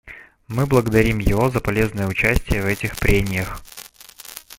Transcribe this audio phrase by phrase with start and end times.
[0.47, 3.61] Мы благодарим его за полезное участие в этих прениях.